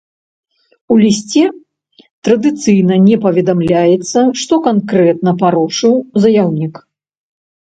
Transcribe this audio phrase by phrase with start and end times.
[0.95, 1.43] У лісце
[2.29, 6.73] традыцыйна не паведамляецца, што канкрэтна парушыў заяўнік.